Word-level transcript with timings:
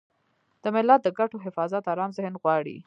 د 0.63 0.65
ملت 0.75 0.99
د 1.03 1.09
ګټو 1.19 1.37
حفاظت 1.45 1.83
ارام 1.93 2.11
ذهن 2.17 2.33
غواړي. 2.41 2.77